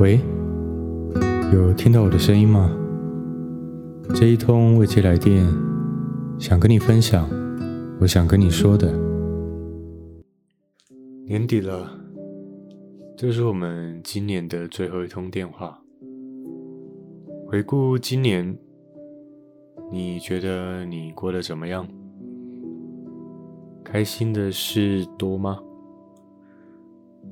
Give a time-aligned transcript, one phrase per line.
[0.00, 0.20] 喂，
[1.52, 2.70] 有听到我的声音吗？
[4.14, 5.44] 这一通未接来电，
[6.38, 7.28] 想跟你分享，
[8.00, 8.92] 我想跟你说的。
[11.26, 11.90] 年底了，
[13.16, 15.80] 这是我们今年的最后一通电话。
[17.48, 18.56] 回顾今年，
[19.90, 21.84] 你觉得你过得怎么样？
[23.82, 25.58] 开心的事多吗？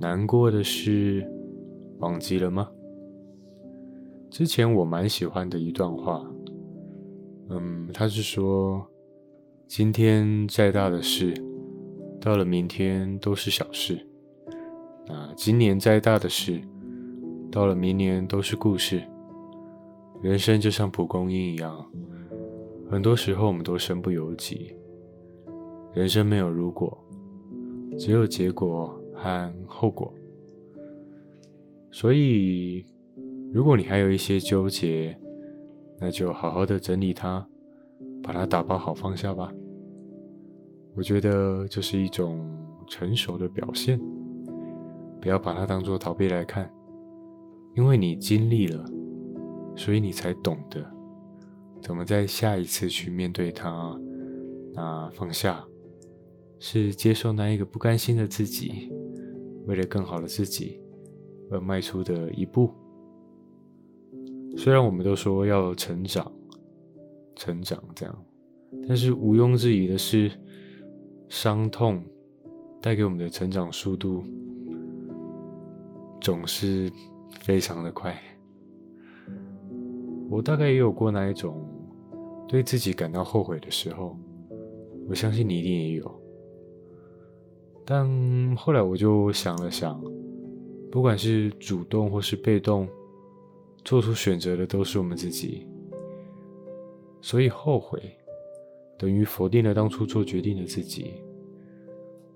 [0.00, 1.24] 难过的事
[1.98, 2.68] 忘记了吗？
[4.28, 6.28] 之前我蛮喜欢的一段话，
[7.48, 8.86] 嗯，他是说，
[9.66, 11.32] 今天再大的事，
[12.20, 13.94] 到了明天都是小事；
[15.08, 16.60] 啊，今年再大的事，
[17.50, 19.02] 到了明年都是故事。
[20.22, 21.86] 人生就像蒲公英一样，
[22.90, 24.74] 很多时候我们都身不由己。
[25.94, 26.98] 人生没有如果，
[27.98, 30.12] 只有结果和后果。
[31.98, 32.84] 所以，
[33.54, 35.18] 如果你还有一些纠结，
[35.98, 37.48] 那就好好的整理它，
[38.22, 39.50] 把它打包好放下吧。
[40.94, 42.46] 我觉得这是一种
[42.86, 43.98] 成熟的表现，
[45.22, 46.70] 不要把它当做逃避来看，
[47.74, 48.84] 因为你经历了，
[49.74, 50.84] 所以你才懂得
[51.80, 53.98] 怎么在下一次去面对它。
[54.74, 55.64] 那放下。
[56.58, 58.92] 是接受那一个不甘心的自己，
[59.64, 60.78] 为了更好的自己
[61.50, 62.70] 而迈出的一步。
[64.56, 66.32] 虽然我们都说要成长，
[67.34, 68.24] 成长这样，
[68.88, 70.30] 但是毋庸置疑的是，
[71.28, 72.02] 伤痛
[72.80, 74.22] 带给我们的成长速度
[76.20, 76.90] 总是
[77.40, 78.16] 非常的快。
[80.28, 81.64] 我大概也有过那一种
[82.48, 84.16] 对自己感到后悔的时候，
[85.08, 86.22] 我相信你一定也有。
[87.84, 90.02] 但后来我就想了想，
[90.90, 92.88] 不管是主动或是被动，
[93.84, 95.66] 做出选择的都是我们自己。
[97.20, 98.00] 所以后悔
[98.98, 101.14] 等于否定了当初做决定的自己。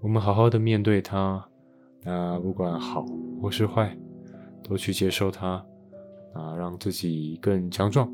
[0.00, 1.44] 我们好好的面对它，
[2.02, 3.04] 那不管好
[3.42, 3.96] 或是坏，
[4.62, 5.64] 都去接受它，
[6.32, 8.08] 啊，让自己更强壮。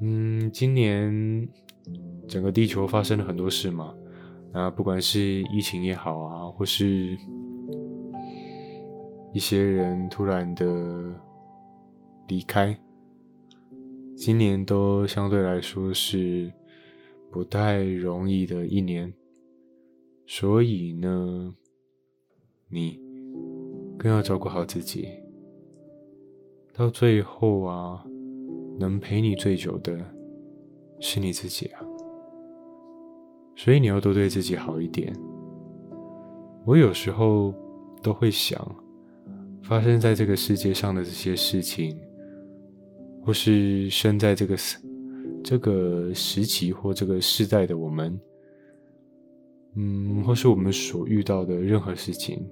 [0.00, 1.48] 嗯，今年
[2.28, 3.94] 整个地球发生了很多事嘛。
[4.52, 7.16] 那不管是疫情也好啊，或是
[9.32, 11.12] 一些人突然的
[12.28, 12.78] 离开，
[14.14, 16.52] 今年都相对来说是
[17.30, 19.12] 不太容易的一年，
[20.26, 21.54] 所以呢，
[22.68, 23.00] 你
[23.98, 25.08] 更要照顾好自己。
[26.74, 28.04] 到最后啊，
[28.78, 29.98] 能陪你最久的
[31.00, 31.80] 是你自己啊。
[33.54, 35.14] 所以你要多对自己好一点。
[36.64, 37.54] 我有时候
[38.02, 38.58] 都会想，
[39.62, 41.98] 发生在这个世界上的这些事情，
[43.24, 44.56] 或是生在这个
[45.42, 48.20] 这个时期或这个世代的我们，
[49.76, 52.44] 嗯，或是我们所遇到的任何事情，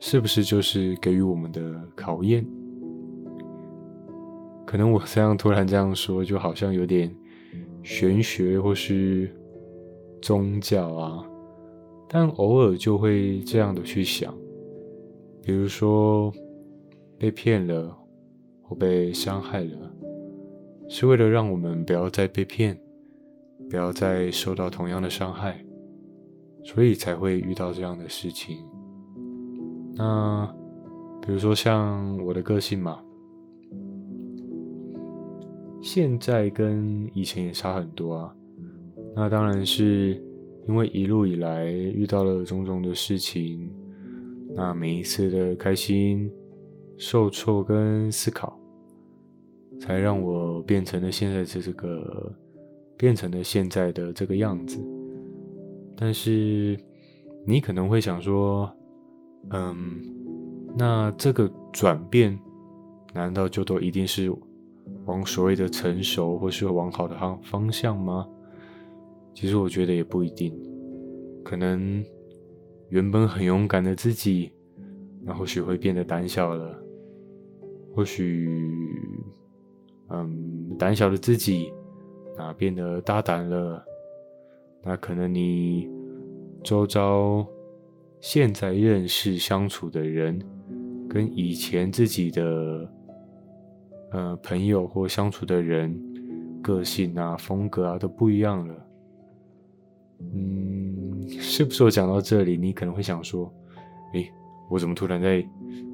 [0.00, 2.46] 是不是就是给予我们的考验？
[4.66, 7.14] 可能我这样突然这样说，就好像有点
[7.82, 9.30] 玄学，或是。
[10.22, 11.24] 宗教啊，
[12.08, 14.34] 但偶尔就会这样的去想，
[15.46, 16.32] 比如说
[17.16, 17.96] 被骗了
[18.62, 19.94] 或被伤害了，
[20.88, 22.76] 是为了让我们不要再被骗，
[23.70, 25.64] 不要再受到同样的伤害，
[26.64, 28.56] 所以才会遇到这样的事情。
[29.94, 30.52] 那
[31.24, 32.98] 比如说像我的个性嘛，
[35.80, 38.34] 现在跟以前也差很多啊。
[39.14, 40.20] 那当然是
[40.66, 43.70] 因为一路以来遇到了种种的事情，
[44.54, 46.30] 那每一次的开心、
[46.96, 48.58] 受挫跟思考，
[49.80, 52.32] 才让我变成了现在的这个，
[52.96, 54.78] 变成了现在的这个样子。
[55.96, 56.78] 但是
[57.46, 58.70] 你可能会想说，
[59.50, 60.00] 嗯，
[60.76, 62.38] 那这个转变，
[63.14, 64.30] 难道就都一定是
[65.04, 68.26] 往所谓的成熟，或是往好的方方向吗？
[69.34, 70.54] 其实我觉得也不一定，
[71.44, 72.02] 可能
[72.88, 74.52] 原本很勇敢的自己，
[75.22, 76.72] 那或许会变得胆小了；
[77.94, 78.48] 或许，
[80.08, 81.72] 嗯，胆小的自己，
[82.36, 83.84] 那变得大胆了。
[84.84, 85.90] 那可能你
[86.62, 87.44] 周遭
[88.20, 90.40] 现在认识相处的人，
[91.08, 92.88] 跟以前自己的
[94.12, 96.00] 呃朋友或相处的人，
[96.62, 98.85] 个性啊、风格啊都不一样了。
[100.20, 103.52] 嗯， 是不是我讲到这里，你可能会想说，
[104.14, 104.30] 诶，
[104.70, 105.46] 我怎么突然在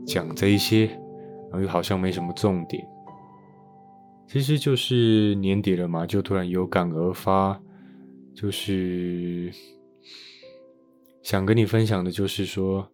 [0.07, 2.87] 讲这一些，然后又好像没什么重点。
[4.27, 7.61] 其实就是年底了嘛，就突然有感而发，
[8.35, 9.53] 就是
[11.23, 12.89] 想跟你分享的，就是说，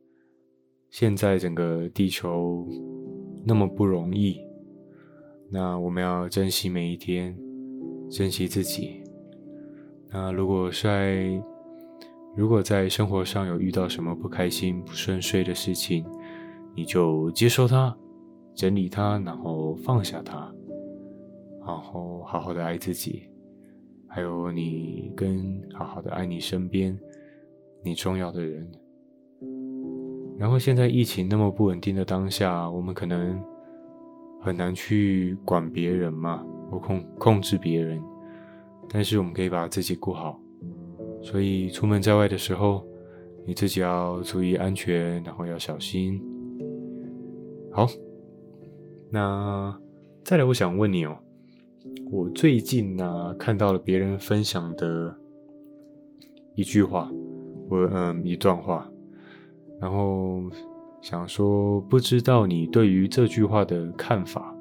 [0.91, 2.67] 现在整个地球
[3.45, 4.41] 那么不容易，
[5.51, 7.39] 那我们要珍惜每一天，
[8.11, 9.03] 珍惜自己。
[10.11, 11.43] 那如果在
[12.37, 16.05] 如果在生活上有遇到什么不开心、不顺遂的事情，
[16.75, 17.97] 你就接受它，
[18.55, 20.53] 整理它，然后放下它。
[21.67, 23.25] 然后好好的爱自己，
[24.07, 26.99] 还有你跟好好的爱你身边
[27.83, 28.67] 你重要的人。
[30.39, 33.39] 然后现在疫情那么不稳定的当下，我们可能
[34.41, 38.01] 很难去管别人嘛，或控控制别人。
[38.89, 40.41] 但是我们可以把自己顾好。
[41.23, 42.87] 所以出门在外的时候，
[43.47, 46.23] 你自己要注意安全，然后要小心。
[47.73, 47.87] 好，
[49.11, 49.79] 那
[50.25, 51.17] 再来，我想问你哦。
[52.11, 55.15] 我最近呢、看到了别人分享的
[56.55, 57.11] 一句话，
[57.69, 58.91] 我嗯一段话，
[59.81, 60.43] 然后
[61.01, 64.55] 想说，不知道你对于这句话的看法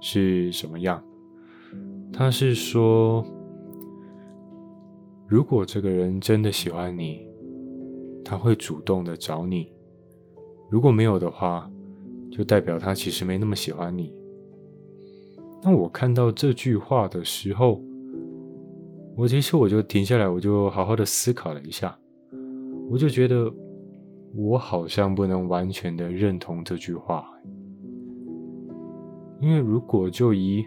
[0.00, 1.02] 是什么样？
[2.12, 3.24] 他是说，
[5.30, 7.24] 如果这个人真的喜欢你，
[8.24, 9.72] 他会主动的找你；
[10.68, 11.70] 如果没有的话，
[12.32, 14.12] 就代表他其实没那么喜欢你。
[15.62, 17.80] 当我看到这句话的时候，
[19.16, 21.96] 我其实我就停下来，我就好好的思考了一下，
[22.90, 23.48] 我就觉得
[24.34, 27.24] 我好像不能完全的认同这句话，
[29.40, 30.66] 因为如果就以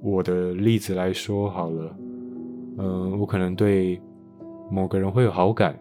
[0.00, 1.98] 我的例子来说好了，
[2.78, 4.00] 嗯，我可能对
[4.70, 5.78] 某个人会有好感，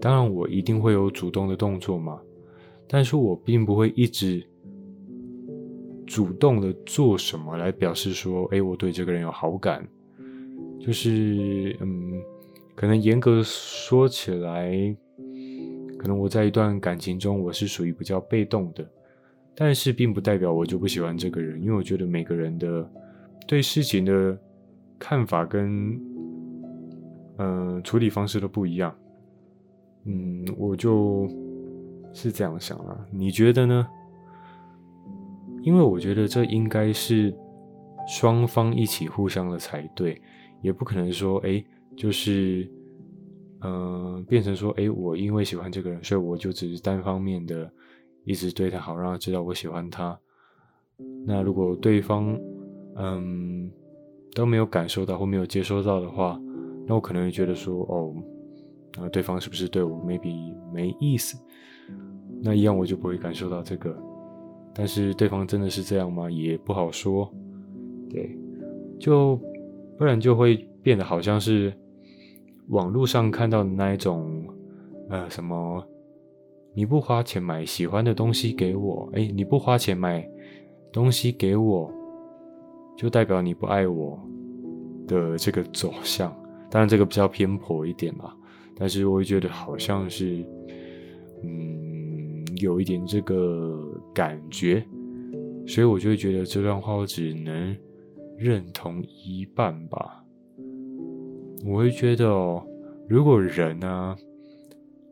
[0.00, 2.20] 当然我一定会有主动的动作嘛，
[2.86, 4.46] 但是我并不会一直。
[6.06, 9.84] 主动的做什么来表示说，哎，我对这个人有好感，
[10.78, 12.22] 就是，嗯，
[12.76, 14.96] 可能严格说起来，
[15.98, 18.88] 可能我在一段感情中我是属于比较被动的，
[19.52, 22.88] 但是并不代表我就不喜欢这个人，因为我觉得每个人的
[23.44, 24.38] 对事情的
[24.98, 25.94] 看法跟，
[27.38, 28.94] 嗯、呃，处理方式都不一样，
[30.04, 31.28] 嗯，我就
[32.12, 33.86] 是这样想了，你觉得呢？
[35.62, 37.34] 因为我觉得这应该是
[38.06, 40.20] 双方一起互相的才对，
[40.62, 41.64] 也不可能说，哎，
[41.96, 42.70] 就是，
[43.62, 47.68] 嗯、呃，变成说，哎，我因为喜欢这个人，所以我就只是单方面的
[48.24, 50.16] 一直对他好，让他知道我喜欢他。
[51.26, 52.38] 那如果对方，
[52.94, 53.68] 嗯，
[54.36, 56.38] 都没有感受到或没有接收到的话，
[56.86, 58.14] 那我可能会觉得说，哦，
[58.98, 61.38] 那对方是不是对我 maybe 没意思？
[62.42, 63.96] 那一样我就不会感受到这个。
[64.74, 66.30] 但是对方真的是这样吗？
[66.30, 67.32] 也不好说。
[68.10, 68.36] 对，
[69.00, 69.40] 就
[69.96, 71.72] 不然就会变得好像是
[72.68, 74.44] 网络上看到的那一种，
[75.08, 75.82] 呃，什么
[76.74, 80.28] 你不花钱买喜欢的东西给我，哎，你不花钱买
[80.92, 81.90] 东西给我，
[82.96, 84.18] 就代表你不爱我
[85.06, 86.34] 的这个走向。
[86.70, 88.34] 当然这个比较偏颇一点啦，
[88.76, 90.44] 但是我会觉得好像是，
[91.42, 92.16] 嗯。
[92.60, 93.78] 有一点这个
[94.14, 94.82] 感觉，
[95.66, 97.76] 所以我就会觉得这段话我只能
[98.38, 100.24] 认同一半吧。
[101.66, 102.66] 我会觉得哦，
[103.06, 104.16] 如果人呢，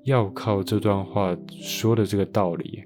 [0.04, 2.82] 要靠这段话说的这个道理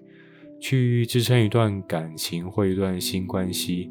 [0.60, 3.88] 去支撑一段感情或一段新关系，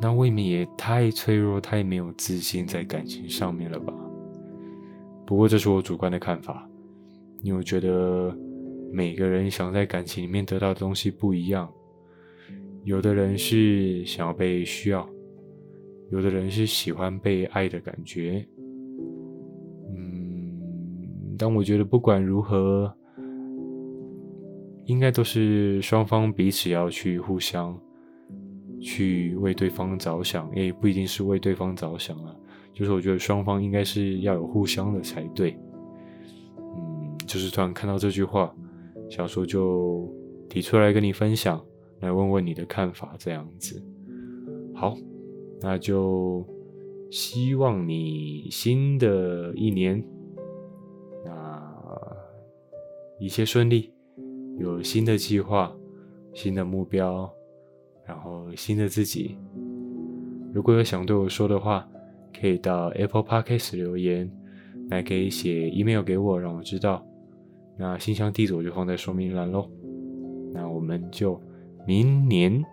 [0.00, 3.92] 那未免也太脆弱、太没有自信在感情上面了吧？
[5.26, 6.68] 不过这是我主观的看法，
[7.42, 8.36] 因为我觉得。
[8.92, 11.72] 每个人想在感情里面得到的东西不一样，
[12.82, 15.08] 有的人是想要被需要，
[16.10, 18.44] 有的人是喜欢被爱的感觉。
[19.94, 20.58] 嗯，
[21.38, 22.92] 但我觉得不管如何，
[24.86, 27.80] 应该都是双方彼此要去互相
[28.80, 32.34] 去为对方着想，也不一定是为对方着想啊，
[32.72, 35.56] 就是我觉得双方应该是要有互相的才对。
[36.56, 38.54] 嗯，就是突然看到这句话。
[39.10, 40.08] 想说就
[40.48, 41.60] 提出来跟你分享，
[41.98, 43.82] 来问问你的看法，这样子。
[44.72, 44.96] 好，
[45.60, 46.46] 那就
[47.10, 50.00] 希望你新的一年，
[51.24, 51.76] 那
[53.18, 53.92] 一切顺利，
[54.60, 55.76] 有新的计划、
[56.32, 57.28] 新的目标，
[58.10, 59.38] 然后新的自己。
[60.52, 61.88] 如果有想对我说的话，
[62.36, 64.28] 可以到 Apple Podcast 留言，
[64.88, 67.06] 来可以写 email 给我，让我知道。
[67.78, 69.70] 那信箱地址我就放在说明栏喽。
[70.52, 71.40] 那我们就
[71.86, 72.64] 明年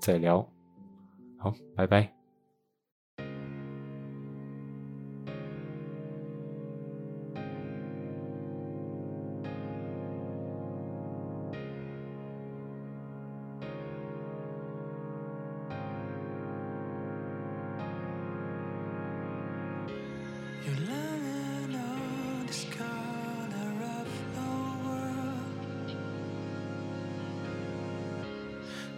[0.00, 0.44] 再聊。
[1.38, 2.21] 好，拜拜。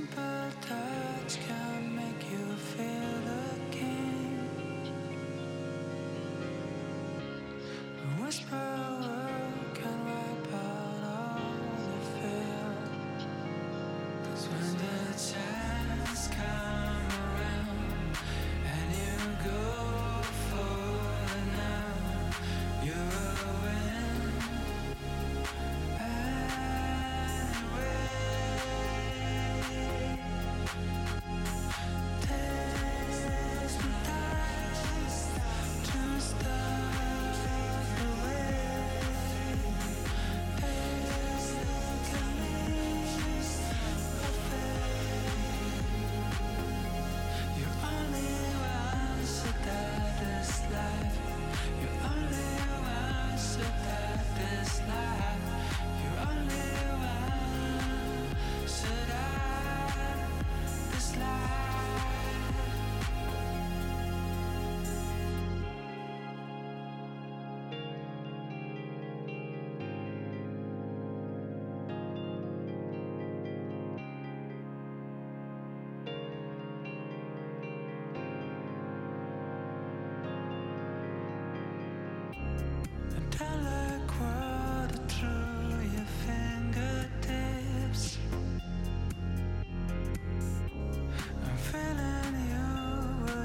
[0.00, 0.29] empire.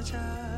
[0.05, 0.54] child.